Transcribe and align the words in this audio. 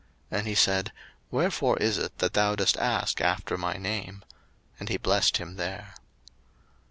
And 0.31 0.47
he 0.47 0.55
said, 0.55 0.91
Wherefore 1.29 1.77
is 1.77 1.99
it 1.99 2.17
that 2.17 2.33
thou 2.33 2.55
dost 2.55 2.75
ask 2.77 3.21
after 3.21 3.55
my 3.55 3.77
name? 3.77 4.23
And 4.79 4.89
he 4.89 4.97
blessed 4.97 5.37
him 5.37 5.57
there. 5.57 5.93